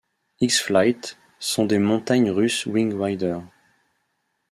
X-Flight 0.41 1.19
sont 1.37 1.67
des 1.67 1.77
montagnes 1.77 2.31
russes 2.31 2.65
Wing 2.65 2.99
Rider. 2.99 3.37